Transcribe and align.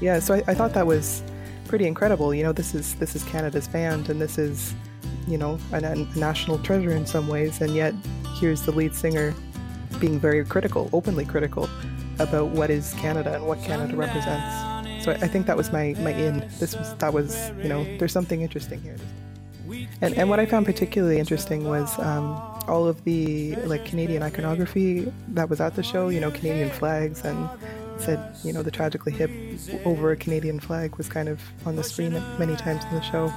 yeah. 0.00 0.18
So 0.18 0.34
I, 0.34 0.42
I 0.48 0.54
thought 0.54 0.72
that 0.74 0.86
was 0.86 1.22
pretty 1.68 1.86
incredible. 1.86 2.34
You 2.34 2.42
know, 2.42 2.52
this 2.52 2.74
is 2.74 2.94
this 2.96 3.14
is 3.14 3.22
Canada's 3.24 3.68
band, 3.68 4.08
and 4.08 4.20
this 4.20 4.38
is, 4.38 4.74
you 5.28 5.38
know, 5.38 5.58
a, 5.72 5.76
a 5.76 5.96
national 6.18 6.58
treasure 6.58 6.92
in 6.92 7.06
some 7.06 7.28
ways, 7.28 7.60
and 7.60 7.74
yet 7.74 7.94
here's 8.38 8.62
the 8.62 8.72
lead 8.72 8.94
singer 8.94 9.34
being 9.98 10.18
very 10.18 10.44
critical, 10.44 10.88
openly 10.92 11.24
critical, 11.24 11.68
about 12.18 12.48
what 12.48 12.70
is 12.70 12.94
Canada 12.94 13.34
and 13.34 13.46
what 13.46 13.62
Canada 13.62 13.96
represents. 13.96 15.04
So 15.04 15.12
I, 15.12 15.14
I 15.14 15.28
think 15.28 15.46
that 15.46 15.56
was 15.56 15.72
my 15.72 15.94
my 16.00 16.12
in. 16.12 16.40
This 16.58 16.74
was 16.76 16.94
that 16.96 17.12
was 17.12 17.50
you 17.62 17.68
know, 17.68 17.84
there's 17.98 18.12
something 18.12 18.42
interesting 18.42 18.80
here. 18.80 18.96
And 20.00 20.14
and 20.14 20.28
what 20.28 20.40
I 20.40 20.46
found 20.46 20.66
particularly 20.66 21.18
interesting 21.18 21.64
was. 21.64 21.98
Um, 21.98 22.50
all 22.70 22.86
of 22.86 23.02
the 23.04 23.56
like 23.66 23.84
Canadian 23.84 24.22
iconography 24.22 25.12
that 25.28 25.50
was 25.50 25.60
at 25.60 25.74
the 25.74 25.82
show, 25.82 26.08
you 26.08 26.20
know, 26.20 26.30
Canadian 26.30 26.70
flags 26.70 27.24
and 27.24 27.48
said, 28.00 28.36
you 28.42 28.52
know, 28.52 28.62
the 28.62 28.70
tragically 28.70 29.12
hip 29.12 29.30
over 29.84 30.10
a 30.12 30.16
Canadian 30.16 30.60
flag 30.60 30.96
was 30.96 31.08
kind 31.08 31.28
of 31.28 31.40
on 31.66 31.76
the 31.76 31.84
screen 31.84 32.12
many 32.38 32.56
times 32.56 32.84
in 32.84 32.94
the 32.94 33.02
show. 33.02 33.32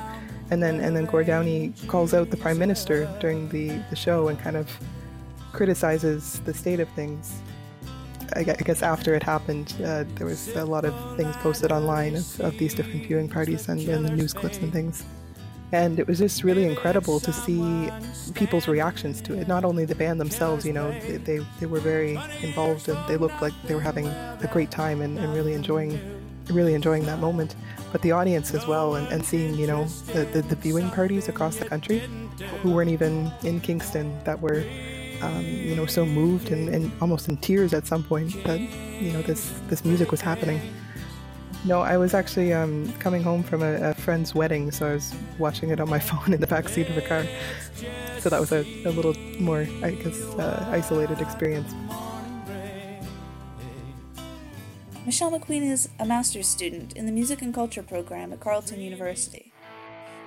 And 0.52 0.62
then 0.62 0.80
and 0.82 0.96
then 0.96 1.06
Gord 1.06 1.28
Downie 1.28 1.74
calls 1.88 2.14
out 2.14 2.30
the 2.30 2.38
Prime 2.38 2.58
Minister 2.58 3.10
during 3.20 3.50
the, 3.50 3.70
the 3.90 3.96
show 3.96 4.28
and 4.28 4.40
kind 4.40 4.58
of 4.58 4.70
criticizes 5.52 6.40
the 6.42 6.54
state 6.54 6.80
of 6.80 6.90
things. 6.90 7.34
I 8.36 8.44
guess 8.44 8.82
after 8.82 9.14
it 9.14 9.22
happened, 9.22 9.76
uh, 9.84 10.06
there 10.16 10.26
was 10.26 10.48
a 10.56 10.66
lot 10.66 10.86
of 10.86 11.18
things 11.18 11.36
posted 11.38 11.72
online 11.72 12.16
of, 12.16 12.40
of 12.40 12.58
these 12.58 12.74
different 12.74 13.06
viewing 13.06 13.30
parties 13.30 13.70
and, 13.70 13.80
and 13.82 14.06
the 14.06 14.12
news 14.12 14.34
clips 14.34 14.58
and 14.58 14.74
things. 14.74 15.04
And 15.74 15.98
it 15.98 16.08
was 16.08 16.20
just 16.20 16.44
really 16.44 16.66
incredible 16.66 17.20
to 17.20 17.34
see 17.34 17.90
people's 18.36 18.68
reactions 18.68 19.22
to 19.22 19.34
it. 19.34 19.48
Not 19.48 19.66
only 19.66 19.86
the 19.86 19.96
band 19.96 20.22
themselves, 20.22 20.68
you 20.68 20.72
know, 20.72 20.92
they, 21.00 21.18
they, 21.18 21.40
they 21.60 21.66
were 21.66 21.80
very 21.80 22.12
involved 22.44 22.88
and 22.88 22.98
they 23.10 23.18
looked 23.18 23.42
like 23.42 23.54
they 23.64 23.74
were 23.74 23.82
having 23.82 24.06
a 24.06 24.50
great 24.52 24.70
time 24.70 25.02
and, 25.02 25.18
and 25.18 25.34
really 25.34 25.54
enjoying 25.54 26.00
really 26.50 26.74
enjoying 26.74 27.06
that 27.06 27.20
moment, 27.20 27.56
but 27.94 28.02
the 28.02 28.12
audience 28.12 28.54
as 28.54 28.68
well, 28.68 28.96
and, 28.96 29.08
and 29.08 29.24
seeing, 29.24 29.56
you 29.56 29.66
know, 29.66 29.86
the, 30.14 30.26
the, 30.26 30.42
the, 30.42 30.58
viewing 30.58 30.90
parties 30.90 31.30
across 31.30 31.56
the 31.56 31.64
country 31.64 32.00
who 32.62 32.72
weren't 32.72 32.90
even 32.92 33.32
in 33.44 33.62
Kingston 33.62 34.14
that 34.26 34.42
were, 34.42 34.66
um, 35.22 35.46
you 35.46 35.74
know, 35.74 35.86
so 35.86 36.06
moved 36.06 36.52
and, 36.52 36.68
and 36.68 36.92
almost 37.00 37.30
in 37.30 37.38
tears 37.38 37.74
at 37.74 37.88
some 37.88 38.04
point 38.04 38.44
that, 38.44 38.60
you 38.60 39.14
know, 39.14 39.22
this, 39.22 39.54
this 39.70 39.86
music 39.86 40.12
was 40.12 40.20
happening. 40.20 40.60
No, 41.66 41.80
I 41.80 41.96
was 41.96 42.14
actually 42.14 42.52
um, 42.52 42.92
coming 43.00 43.24
home 43.24 43.42
from 43.42 43.64
a, 43.64 43.92
a, 43.92 43.94
friend's 43.94 44.36
wedding, 44.36 44.70
so 44.70 44.86
I 44.88 44.94
was 44.96 45.16
watching 45.40 45.70
it 45.70 45.80
on 45.80 45.90
my 45.90 46.00
phone 46.10 46.34
in 46.34 46.42
the 46.42 46.48
back 46.48 46.68
seat 46.68 46.90
of 46.90 46.98
a 46.98 47.02
car. 47.02 47.26
So 48.20 48.30
that 48.30 48.40
was 48.40 48.52
a, 48.52 48.66
a 48.86 48.92
little 48.92 49.14
more, 49.40 49.66
I 49.82 49.92
guess, 49.92 50.22
uh, 50.36 50.68
isolated 50.70 51.22
experience. 51.22 51.74
Michelle 55.06 55.32
MacQueen 55.32 55.70
is 55.70 55.90
a 56.00 56.06
master's 56.06 56.48
student 56.48 56.94
in 56.98 57.06
the 57.06 57.12
Music 57.12 57.42
and 57.42 57.54
Culture 57.54 57.84
program 57.84 58.34
at 58.34 58.42
Carleton 58.42 58.82
University. 58.82 59.54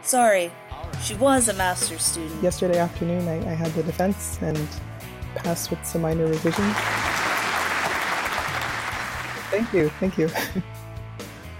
Sorry, 0.03 0.51
she 1.03 1.15
was 1.15 1.49
a 1.49 1.55
master's 1.55 2.03
student. 2.03 2.43
Yesterday 2.43 2.79
afternoon, 2.79 3.29
I, 3.29 3.51
I 3.51 3.55
had 3.55 3.73
the 3.73 3.83
defense 3.83 4.39
and 4.41 4.69
passed 5.35 5.71
with 5.71 5.85
some 5.85 6.03
minor 6.03 6.27
revisions. 6.27 6.75
Thank 9.51 9.73
you, 9.73 9.89
thank 10.01 10.17
you. 10.17 10.31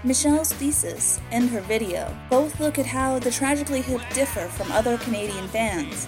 Michelle's 0.03 0.53
thesis 0.53 1.19
and 1.31 1.49
her 1.49 1.61
video 1.61 2.15
both 2.29 2.59
look 2.59 2.77
at 2.77 2.85
how 2.85 3.19
the 3.19 3.31
Tragically 3.31 3.81
Hip 3.81 4.01
differ 4.13 4.47
from 4.47 4.71
other 4.71 4.97
Canadian 4.99 5.47
bands 5.47 6.07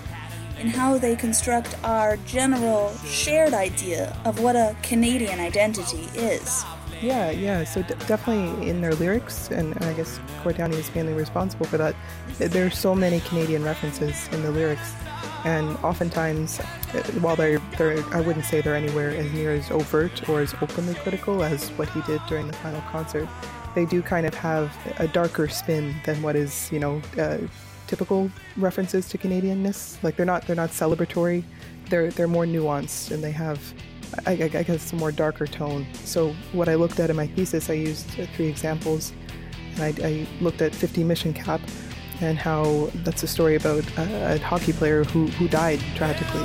and 0.59 0.69
how 0.69 0.97
they 0.97 1.15
construct 1.15 1.75
our 1.83 2.17
general 2.17 2.93
shared 3.05 3.53
idea 3.53 4.15
of 4.25 4.39
what 4.39 4.55
a 4.55 4.75
Canadian 4.83 5.39
identity 5.39 6.07
is. 6.15 6.63
Yeah, 7.01 7.31
yeah. 7.31 7.63
So 7.63 7.81
d- 7.81 7.95
definitely 8.07 8.69
in 8.69 8.81
their 8.81 8.93
lyrics, 8.95 9.49
and 9.51 9.73
I 9.83 9.93
guess 9.93 10.19
Gord 10.43 10.57
Downie 10.57 10.75
is 10.75 10.93
mainly 10.93 11.13
responsible 11.13 11.65
for 11.65 11.77
that. 11.77 11.95
There's 12.37 12.77
so 12.77 12.93
many 12.93 13.21
Canadian 13.21 13.63
references 13.63 14.27
in 14.33 14.43
the 14.43 14.51
lyrics, 14.51 14.93
and 15.45 15.77
oftentimes, 15.77 16.59
uh, 16.59 17.03
while 17.21 17.35
they're, 17.35 17.59
they're, 17.77 18.03
I 18.13 18.21
wouldn't 18.21 18.45
say 18.45 18.61
they're 18.61 18.75
anywhere 18.75 19.09
as 19.09 19.31
near 19.33 19.51
as 19.51 19.71
overt 19.71 20.27
or 20.29 20.41
as 20.41 20.53
openly 20.61 20.95
critical 20.95 21.43
as 21.43 21.69
what 21.71 21.89
he 21.89 22.01
did 22.01 22.21
during 22.27 22.47
the 22.47 22.53
final 22.53 22.81
concert 22.91 23.27
they 23.75 23.85
do 23.85 24.01
kind 24.01 24.25
of 24.25 24.33
have 24.33 24.75
a 24.97 25.07
darker 25.07 25.47
spin 25.47 25.95
than 26.05 26.21
what 26.21 26.35
is, 26.35 26.71
you 26.71 26.79
know, 26.79 27.01
uh, 27.17 27.37
typical 27.87 28.29
references 28.57 29.07
to 29.09 29.17
Canadianness. 29.17 30.01
Like 30.03 30.15
they're 30.15 30.25
not 30.25 30.45
they're 30.45 30.55
not 30.55 30.69
celebratory. 30.69 31.43
They're 31.89 32.11
they're 32.11 32.27
more 32.27 32.45
nuanced 32.45 33.11
and 33.11 33.23
they 33.23 33.31
have, 33.31 33.59
I, 34.25 34.31
I 34.31 34.63
guess, 34.63 34.91
a 34.91 34.95
more 34.95 35.11
darker 35.11 35.47
tone. 35.47 35.85
So 36.03 36.33
what 36.51 36.69
I 36.69 36.75
looked 36.75 36.99
at 36.99 37.09
in 37.09 37.15
my 37.15 37.27
thesis, 37.27 37.69
I 37.69 37.73
used 37.73 38.07
three 38.35 38.47
examples, 38.47 39.13
and 39.75 39.81
I, 39.83 40.07
I 40.07 40.27
looked 40.41 40.61
at 40.61 40.73
50 40.73 41.03
Mission 41.03 41.33
Cap 41.33 41.61
and 42.21 42.37
how 42.37 42.89
that's 43.03 43.23
a 43.23 43.27
story 43.27 43.55
about 43.55 43.83
a, 43.97 44.35
a 44.35 44.39
hockey 44.39 44.73
player 44.73 45.03
who 45.03 45.27
who 45.27 45.47
died 45.47 45.79
tragically. 45.95 46.41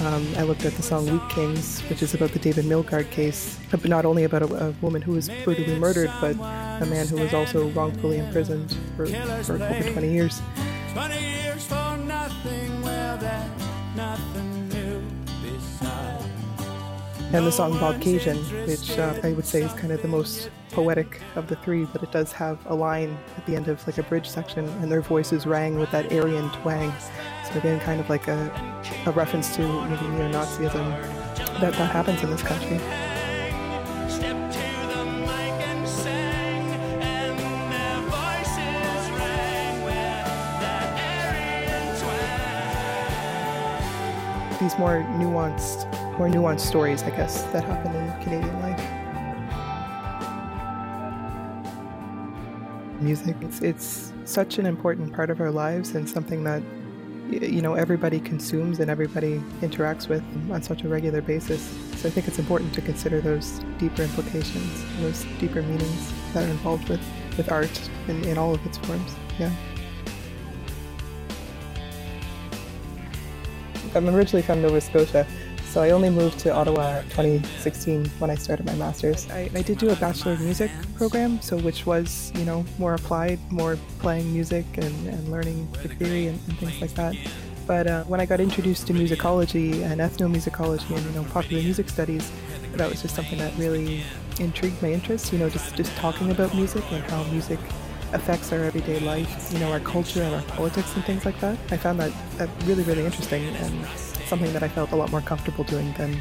Um, 0.00 0.26
I 0.38 0.44
looked 0.44 0.64
at 0.64 0.72
the 0.72 0.82
song 0.82 1.06
Wheat 1.06 1.28
Kings, 1.28 1.82
which 1.82 2.02
is 2.02 2.14
about 2.14 2.30
the 2.30 2.38
David 2.38 2.64
Milgaard 2.64 3.10
case, 3.10 3.58
but 3.70 3.84
not 3.84 4.06
only 4.06 4.24
about 4.24 4.40
a, 4.40 4.68
a, 4.68 4.70
woman 4.80 5.02
who 5.02 5.12
was 5.12 5.28
brutally 5.44 5.78
murdered, 5.78 6.10
but 6.22 6.36
a 6.36 6.86
man 6.86 7.06
who 7.06 7.16
was 7.16 7.34
also 7.34 7.68
wrongfully 7.72 8.16
imprisoned 8.16 8.74
for, 8.96 9.04
for 9.44 9.62
over 9.62 9.92
20 9.92 10.10
years. 10.10 10.40
20 10.94 11.20
years 11.20 11.66
for 11.66 11.98
nothing, 11.98 12.80
well, 12.80 13.18
nothing 13.94 14.29
and 17.32 17.46
the 17.46 17.52
song 17.52 17.72
Bobcaygeon, 17.74 18.66
which 18.66 18.98
uh, 18.98 19.14
I 19.22 19.32
would 19.32 19.46
say 19.46 19.62
is 19.62 19.72
kind 19.74 19.92
of 19.92 20.02
the 20.02 20.08
most 20.08 20.50
poetic 20.72 21.20
of 21.36 21.46
the 21.46 21.56
three, 21.56 21.84
but 21.84 22.02
it 22.02 22.10
does 22.10 22.32
have 22.32 22.58
a 22.66 22.74
line 22.74 23.16
at 23.36 23.46
the 23.46 23.54
end 23.54 23.68
of 23.68 23.86
like 23.86 23.98
a 23.98 24.02
bridge 24.02 24.28
section, 24.28 24.68
and 24.68 24.90
their 24.90 25.00
voices 25.00 25.46
rang 25.46 25.78
with 25.78 25.90
that 25.92 26.12
Aryan 26.12 26.50
twang. 26.50 26.92
So 27.50 27.58
again, 27.58 27.78
kind 27.80 28.00
of 28.00 28.10
like 28.10 28.26
a, 28.26 28.82
a 29.06 29.12
reference 29.12 29.54
to 29.56 29.62
maybe 29.62 30.08
neo-Nazism 30.08 30.74
that, 31.60 31.72
that 31.74 31.90
happens 31.92 32.22
in 32.22 32.30
this 32.30 32.42
country. 32.42 32.80
These 44.60 44.78
more 44.78 45.02
nuanced, 45.16 45.89
more 46.20 46.28
nuanced 46.28 46.60
stories, 46.60 47.02
I 47.02 47.08
guess, 47.08 47.44
that 47.44 47.64
happen 47.64 47.96
in 47.96 48.22
Canadian 48.22 48.60
life. 48.60 48.78
Music, 53.00 53.36
it's, 53.40 53.62
it's 53.62 54.12
such 54.26 54.58
an 54.58 54.66
important 54.66 55.14
part 55.14 55.30
of 55.30 55.40
our 55.40 55.50
lives 55.50 55.94
and 55.94 56.06
something 56.06 56.44
that 56.44 56.62
you 57.30 57.62
know 57.62 57.72
everybody 57.72 58.20
consumes 58.20 58.80
and 58.80 58.90
everybody 58.90 59.38
interacts 59.62 60.08
with 60.08 60.22
on 60.52 60.60
such 60.62 60.84
a 60.84 60.88
regular 60.88 61.22
basis. 61.22 61.62
So 61.96 62.08
I 62.08 62.10
think 62.10 62.28
it's 62.28 62.38
important 62.38 62.74
to 62.74 62.82
consider 62.82 63.22
those 63.22 63.62
deeper 63.78 64.02
implications, 64.02 64.84
those 65.00 65.24
deeper 65.38 65.62
meanings 65.62 66.12
that 66.34 66.44
are 66.44 66.50
involved 66.50 66.90
with, 66.90 67.00
with 67.38 67.50
art 67.50 67.90
in, 68.08 68.22
in 68.24 68.36
all 68.36 68.54
of 68.54 68.66
its 68.66 68.76
forms. 68.76 69.14
Yeah. 69.38 69.50
I'm 73.94 74.08
originally 74.10 74.42
from 74.42 74.60
Nova 74.60 74.82
Scotia, 74.82 75.26
so 75.70 75.80
I 75.80 75.90
only 75.90 76.10
moved 76.10 76.40
to 76.40 76.52
Ottawa 76.52 77.02
2016 77.10 78.06
when 78.18 78.28
I 78.28 78.34
started 78.34 78.66
my 78.66 78.74
master's. 78.74 79.30
I, 79.30 79.48
I, 79.54 79.62
did 79.62 79.78
do 79.78 79.90
a 79.90 79.96
Bachelor 79.96 80.32
of 80.32 80.40
Music 80.40 80.68
program, 80.96 81.40
so 81.40 81.56
which 81.58 81.86
was, 81.86 82.32
you 82.34 82.44
know, 82.44 82.64
more 82.78 82.94
applied, 82.94 83.38
more 83.52 83.78
playing 84.00 84.32
music 84.32 84.66
and, 84.74 85.06
and 85.06 85.30
learning 85.30 85.70
the 85.82 85.88
theory 85.88 86.26
and, 86.26 86.40
and 86.48 86.58
things 86.58 86.80
like 86.80 86.94
that. 86.94 87.14
But 87.68 87.86
uh, 87.86 88.02
when 88.04 88.18
I 88.18 88.26
got 88.26 88.40
introduced 88.40 88.88
to 88.88 88.92
musicology 88.92 89.84
and 89.84 90.00
ethnomusicology 90.00 90.90
and, 90.90 91.06
you 91.06 91.12
know, 91.12 91.22
popular 91.30 91.62
music 91.62 91.88
studies, 91.88 92.28
that 92.72 92.90
was 92.90 93.02
just 93.02 93.14
something 93.14 93.38
that 93.38 93.56
really 93.56 94.02
intrigued 94.40 94.82
my 94.82 94.90
interest, 94.90 95.32
you 95.32 95.38
know, 95.38 95.48
just, 95.48 95.76
just 95.76 95.94
talking 95.96 96.32
about 96.32 96.52
music 96.52 96.82
and 96.90 97.04
how 97.04 97.22
music 97.30 97.60
affects 98.12 98.52
our 98.52 98.62
everyday 98.64 99.00
life, 99.00 99.52
you 99.52 99.58
know, 99.58 99.70
our 99.70 99.80
culture 99.80 100.22
and 100.22 100.34
our 100.34 100.42
politics 100.42 100.94
and 100.94 101.04
things 101.04 101.24
like 101.24 101.38
that. 101.40 101.58
I 101.70 101.76
found 101.76 102.00
that, 102.00 102.12
that 102.38 102.48
really, 102.64 102.82
really 102.84 103.04
interesting 103.04 103.44
and 103.44 103.86
something 103.88 104.52
that 104.52 104.62
I 104.62 104.68
felt 104.68 104.92
a 104.92 104.96
lot 104.96 105.10
more 105.10 105.20
comfortable 105.20 105.64
doing 105.64 105.92
than, 105.94 106.16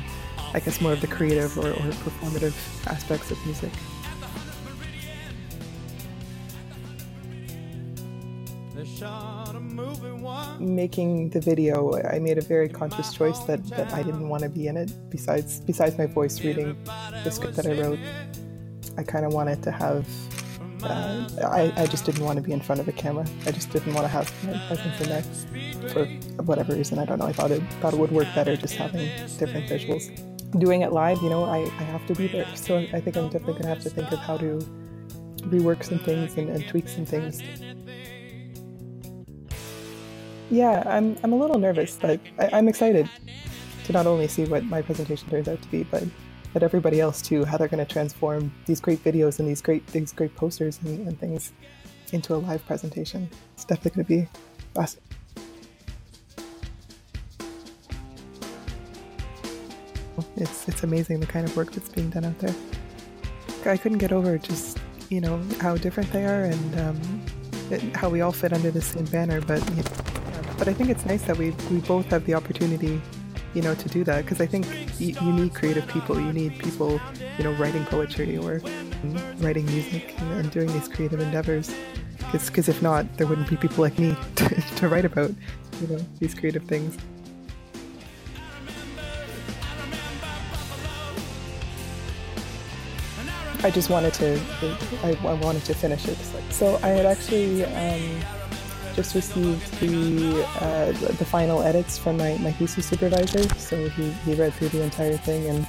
I 0.54 0.60
guess, 0.60 0.82
more 0.82 0.94
of 0.94 1.02
the 1.02 1.08
creative 1.08 1.58
or, 1.58 1.70
or 1.70 1.92
performative 2.06 2.56
aspects 2.88 3.32
of 3.32 3.44
music. 3.46 3.72
Making 10.60 11.30
the 11.30 11.40
video, 11.40 11.96
I 12.04 12.20
made 12.20 12.38
a 12.38 12.42
very 12.42 12.70
conscious 12.70 13.14
choice 13.14 13.40
that, 13.40 13.64
that 13.70 13.94
I 13.94 14.04
didn't 14.04 14.30
want 14.30 14.44
to 14.44 14.50
be 14.50 14.68
in 14.68 14.78
it. 14.78 14.92
Besides, 15.10 15.62
besides 15.62 15.98
my 15.98 16.06
voice 16.06 16.44
reading 16.44 16.78
the 17.24 17.30
script 17.30 17.56
that 17.58 17.66
I 17.66 17.74
wrote, 17.80 18.00
I 18.98 19.04
kind 19.04 19.26
of 19.26 19.34
wanted 19.34 19.62
to 19.64 19.72
have 19.72 20.08
uh, 20.84 21.28
I, 21.44 21.74
I 21.76 21.86
just 21.86 22.06
didn't 22.06 22.24
want 22.24 22.38
to 22.38 22.44
be 22.44 22.52
in 22.52 22.62
front 22.62 22.80
of 22.82 22.88
a 22.88 22.92
camera. 22.92 23.26
I 23.46 23.52
just 23.52 23.70
didn't 23.72 23.94
want 23.94 24.06
to 24.06 24.10
have 24.10 24.32
my 24.46 24.58
presence 24.68 25.02
in 25.02 25.10
there 25.10 25.90
for 25.90 26.06
whatever 26.44 26.74
reason. 26.74 27.00
I 27.00 27.06
don't 27.06 27.20
know. 27.20 27.26
I 27.26 27.34
thought 27.34 27.52
it 27.52 27.62
thought 27.82 27.94
it 27.94 28.00
would 28.00 28.12
work 28.12 28.28
better 28.36 28.56
just 28.56 28.76
having 28.76 29.10
different 29.38 29.68
visuals. 29.68 30.10
Doing 30.60 30.82
it 30.82 30.92
live, 30.92 31.22
you 31.22 31.30
know, 31.30 31.44
I, 31.44 31.60
I 31.60 31.84
have 31.84 32.06
to 32.08 32.16
be 32.16 32.28
there. 32.28 32.48
So 32.56 32.78
I 32.78 33.00
think 33.00 33.18
I'm 33.18 33.30
definitely 33.30 33.54
gonna 33.54 33.68
have 33.68 33.84
to 33.84 33.90
think 33.90 34.12
of 34.12 34.20
how 34.20 34.38
to 34.38 34.60
rework 35.42 35.84
some 35.84 36.00
things 36.00 36.38
and, 36.38 36.50
and 36.50 36.68
tweak 36.68 36.88
some 36.88 37.06
things. 37.06 37.42
Yeah, 40.50 40.84
I'm 40.86 41.18
I'm 41.24 41.34
a 41.34 41.38
little 41.38 41.60
nervous, 41.60 41.98
but 42.02 42.20
I, 42.40 42.50
I'm 42.54 42.68
excited 42.68 43.10
to 43.86 43.94
not 43.94 44.08
only 44.08 44.28
see 44.28 44.46
what 44.46 44.64
my 44.66 44.82
presentation 44.82 45.30
turns 45.30 45.48
out 45.48 45.62
to 45.62 45.68
be, 45.70 45.84
but 45.84 46.04
but 46.54 46.64
everybody 46.64 47.00
else 47.00 47.22
too, 47.22 47.46
how 47.46 47.58
they're 47.58 47.68
going 47.68 47.86
to 47.86 47.92
transform 47.92 48.52
these 48.66 48.80
great 48.80 49.04
videos 49.04 49.40
and 49.40 49.48
these 49.48 49.62
great 49.62 49.86
these 49.88 50.12
great 50.12 50.36
posters 50.36 50.80
and, 50.84 51.08
and 51.08 51.20
things 51.20 51.54
into 52.12 52.34
a 52.36 52.38
live 52.38 52.66
presentation. 52.66 53.30
It's 53.54 53.66
definitely 53.66 54.04
going 54.04 54.06
to 54.06 54.32
be 54.32 54.40
awesome. 54.80 55.02
It's 60.36 60.68
it's 60.68 60.84
amazing 60.84 61.20
the 61.20 61.28
kind 61.28 61.48
of 61.48 61.56
work 61.56 61.72
that's 61.72 61.90
being 61.90 62.10
done 62.10 62.26
out 62.26 62.38
there. 62.40 62.56
I 63.66 63.78
couldn't 63.78 63.98
get 64.00 64.12
over 64.12 64.38
just 64.38 64.80
you 65.10 65.22
know 65.22 65.42
how 65.60 65.76
different 65.76 66.12
they 66.12 66.26
are 66.26 66.46
and 66.46 66.80
um, 66.80 67.26
it, 67.70 67.96
how 67.96 68.10
we 68.10 68.22
all 68.22 68.32
fit 68.32 68.54
under 68.54 68.72
the 68.72 68.82
same 68.82 69.06
banner. 69.06 69.42
But 69.42 69.68
you 69.72 69.78
know, 69.78 69.92
but 70.58 70.68
I 70.68 70.74
think 70.74 70.90
it's 70.90 71.06
nice 71.06 71.24
that 71.24 71.38
we 71.38 71.52
we 71.72 71.80
both 71.82 72.06
have 72.08 72.26
the 72.26 72.34
opportunity 72.34 73.02
you 73.54 73.62
know, 73.62 73.76
to 73.76 73.90
do 73.90 74.04
that 74.04 74.24
because 74.24 74.42
I 74.42 74.46
think 74.46 74.66
you, 75.00 75.16
you, 75.22 75.34
need 75.34 75.54
creative 75.54 75.88
people. 75.88 76.20
You 76.20 76.34
need 76.34 76.60
people, 76.60 77.00
you 77.38 77.44
know, 77.44 77.52
writing 77.54 77.86
poetry 77.86 78.38
or 78.38 78.62
writing 79.38 79.66
music 79.68 80.14
and, 80.20 80.32
and 80.34 80.52
doing 80.52 80.68
these 80.74 80.88
creative 80.88 81.20
endeavors. 81.20 81.74
Because 82.32 82.70
if 82.70 82.82
not, 82.82 83.18
there 83.18 83.26
wouldn't 83.26 83.50
be 83.50 83.56
people 83.56 83.84
like 83.84 83.98
me 83.98 84.16
to, 84.36 84.62
to 84.78 84.88
write 84.88 85.06
about, 85.06 85.32
you 85.82 85.88
know, 85.88 86.06
these 86.20 86.34
creative 86.34 86.64
things. 86.64 86.98
I 93.62 93.70
just 93.70 93.90
wanted 93.90 94.14
to, 94.16 94.40
I, 95.04 95.18
I 95.26 95.34
wanted 95.34 95.66
to 95.66 95.74
finish 95.74 96.08
it. 96.08 96.18
So 96.50 96.80
I 96.82 96.90
had 96.90 97.06
actually. 97.06 97.66
Um, 97.66 98.39
just 98.96 99.16
received 99.16 99.80
the 99.80 100.44
uh, 100.62 100.92
the 100.92 101.26
final 101.26 101.62
edits 101.62 101.98
from 101.98 102.18
my, 102.18 102.38
my 102.40 102.52
thesis 102.52 102.86
supervisor. 102.86 103.44
So 103.56 103.90
he, 103.90 104.10
he 104.12 104.34
read 104.36 104.54
through 104.54 104.70
the 104.70 104.82
entire 104.84 105.18
thing 105.18 105.48
and 105.48 105.68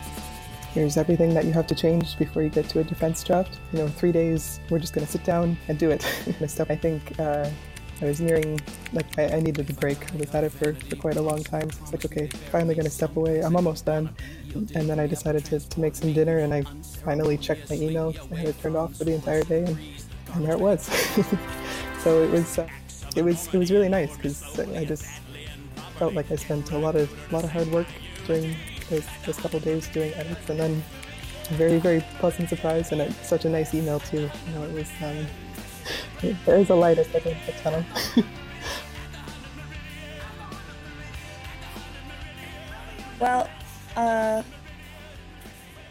here's 0.72 0.96
everything 0.96 1.34
that 1.34 1.44
you 1.44 1.52
have 1.52 1.66
to 1.66 1.74
change 1.74 2.16
before 2.18 2.42
you 2.42 2.48
get 2.48 2.68
to 2.68 2.80
a 2.80 2.84
defense 2.84 3.22
draft. 3.24 3.58
You 3.72 3.80
know, 3.80 3.84
in 3.86 3.92
three 3.92 4.12
days, 4.12 4.60
we're 4.70 4.78
just 4.78 4.92
going 4.92 5.04
to 5.04 5.10
sit 5.10 5.24
down 5.24 5.56
and 5.68 5.78
do 5.78 5.90
it. 5.90 6.04
I 6.40 6.76
think 6.76 7.18
uh, 7.18 7.48
I 8.00 8.04
was 8.04 8.20
nearing, 8.20 8.60
like, 8.92 9.18
I, 9.18 9.36
I, 9.36 9.40
needed 9.40 9.68
a 9.68 9.72
break. 9.74 10.12
I 10.12 10.16
was 10.16 10.34
at 10.34 10.44
it 10.44 10.52
for, 10.52 10.74
for 10.74 10.96
quite 10.96 11.16
a 11.16 11.22
long 11.22 11.42
time. 11.42 11.70
So 11.70 11.78
it's 11.82 11.92
like, 11.92 12.04
okay, 12.06 12.28
finally 12.50 12.74
going 12.74 12.84
to 12.84 12.90
step 12.90 13.16
away. 13.16 13.40
I'm 13.40 13.56
almost 13.56 13.84
done. 13.84 14.14
And 14.54 14.88
then 14.88 14.98
I 15.00 15.06
decided 15.06 15.44
to, 15.46 15.60
to 15.60 15.80
make 15.80 15.94
some 15.94 16.12
dinner 16.12 16.38
and 16.38 16.54
I 16.54 16.62
finally 17.04 17.36
checked 17.36 17.68
my 17.68 17.76
email. 17.76 18.14
I 18.32 18.36
had 18.36 18.48
it 18.48 18.60
turned 18.60 18.76
off 18.76 18.96
for 18.96 19.04
the 19.04 19.14
entire 19.14 19.42
day 19.42 19.64
and, 19.64 19.78
and 20.34 20.44
there 20.44 20.52
it 20.52 20.60
was. 20.60 20.82
so 22.02 22.22
it 22.22 22.30
was. 22.30 22.58
Uh, 22.58 22.68
it 23.16 23.22
was 23.22 23.52
it 23.52 23.58
was 23.58 23.70
really 23.70 23.88
nice 23.88 24.16
because 24.16 24.58
I 24.58 24.84
just 24.84 25.04
felt 25.98 26.14
like 26.14 26.30
I 26.30 26.36
spent 26.36 26.70
a 26.72 26.78
lot 26.78 26.96
of 26.96 27.10
a 27.30 27.34
lot 27.34 27.44
of 27.44 27.50
hard 27.50 27.70
work 27.70 27.86
during 28.26 28.56
those, 28.88 29.06
those 29.26 29.36
couple 29.36 29.60
days 29.60 29.88
doing 29.88 30.12
edits, 30.14 30.48
and 30.48 30.58
then 30.58 30.82
a 31.50 31.54
very 31.54 31.78
very 31.78 32.04
pleasant 32.18 32.48
surprise 32.48 32.92
and 32.92 33.14
such 33.22 33.44
a 33.44 33.48
nice 33.48 33.74
email 33.74 34.00
too. 34.00 34.30
You 34.46 34.52
know, 34.54 34.64
it 34.64 34.72
was 34.72 34.90
um, 35.02 35.26
there 36.44 36.58
is 36.58 36.70
a 36.70 36.74
light 36.74 36.98
at 36.98 37.12
the 37.12 37.26
end 37.26 37.36
of 37.40 37.46
the 37.46 37.52
tunnel. 37.62 37.84
well, 43.20 43.50
uh, 43.96 44.42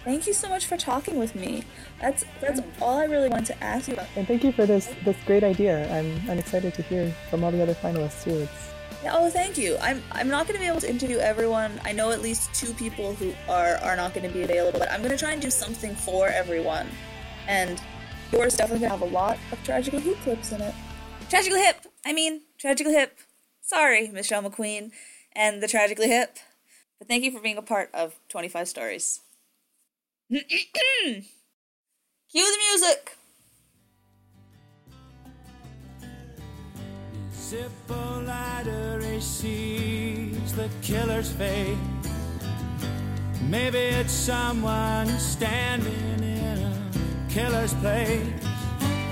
thank 0.10 0.26
you 0.26 0.34
so 0.34 0.50
much 0.50 0.66
for 0.66 0.76
talking 0.76 1.20
with 1.20 1.36
me. 1.36 1.64
That's 2.02 2.26
that's 2.42 2.62
all 2.82 2.98
I 2.98 3.06
really 3.06 3.30
want 3.30 3.46
to 3.46 3.64
ask 3.64 3.88
you 3.88 3.94
about. 3.94 4.08
And 4.16 4.28
thank 4.28 4.44
you 4.44 4.52
for 4.52 4.66
this 4.66 4.90
this 5.06 5.16
great 5.28 5.44
idea. 5.44 5.76
I'm 5.96 6.20
I'm 6.28 6.40
excited 6.40 6.74
to 6.74 6.82
hear 6.82 7.14
from 7.30 7.44
all 7.44 7.52
the 7.52 7.62
other 7.62 7.76
finalists 7.76 8.24
too. 8.24 8.32
It's 8.32 8.70
yeah, 9.04 9.14
oh, 9.16 9.30
thank 9.30 9.58
you. 9.58 9.78
I'm 9.80 10.02
I'm 10.12 10.28
not 10.28 10.48
going 10.48 10.56
to 10.56 10.62
be 10.62 10.68
able 10.68 10.82
to 10.82 10.90
interview 10.90 11.20
everyone. 11.20 11.80
I 11.86 11.92
know 11.92 12.10
at 12.10 12.24
least 12.24 12.54
two 12.56 12.74
people 12.74 13.14
who 13.14 13.34
are 13.48 13.76
are 13.78 13.96
not 13.96 14.16
going 14.16 14.28
to 14.28 14.34
be 14.34 14.42
available, 14.42 14.80
but 14.80 14.92
I'm 14.92 15.02
going 15.02 15.16
to 15.16 15.18
try 15.18 15.32
and 15.32 15.42
do 15.42 15.52
something 15.52 15.94
for 15.96 16.28
everyone. 16.28 16.88
And 17.48 17.80
yours 18.32 18.58
definitely 18.58 18.88
going 18.88 19.00
to 19.00 19.06
have 19.06 19.08
a 19.10 19.14
lot 19.14 19.38
of 19.52 19.64
tragically 19.64 20.02
hip 20.02 20.18
clips 20.24 20.52
in 20.52 20.62
it. 20.62 20.74
Tragically 21.30 21.62
hip. 21.62 21.86
I 22.04 22.14
mean, 22.14 22.42
tragically 22.58 22.94
hip. 22.94 23.20
Sorry, 23.62 24.08
Michelle 24.08 24.42
MacQueen 24.42 24.92
and 25.34 25.62
the 25.62 25.68
tragically 25.68 26.10
hip. 26.10 26.40
But 26.98 27.08
thank 27.08 27.24
you 27.24 27.32
for 27.32 27.40
being 27.40 27.58
a 27.58 27.62
part 27.62 27.90
of 27.94 28.16
25 28.28 28.68
stories. 28.68 29.22
Cue 30.32 31.24
the 32.32 32.58
music! 32.70 33.18
The 40.56 40.70
killer's 40.84 41.32
fate. 41.32 41.78
Maybe 43.50 43.80
it's 43.80 44.14
someone 44.14 45.08
standing 45.18 46.22
in 46.22 46.60
a 46.60 46.74
killer's 47.28 47.74
place. 47.76 48.22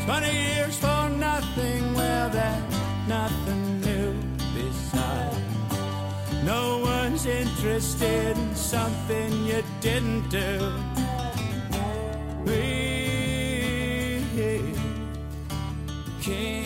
Twenty 0.06 0.32
years 0.32 0.78
for 0.78 1.10
nothing, 1.10 1.96
well, 1.96 2.30
that's 2.30 2.78
nothing 3.08 3.82
new 3.82 4.14
besides. 4.54 5.38
No 6.44 6.80
one's 6.80 7.26
interested 7.26 8.38
in 8.38 8.56
something 8.56 9.46
you 9.46 9.64
didn't 9.82 10.30
do. 10.30 10.74
We 12.48 14.24
can't 16.22 16.57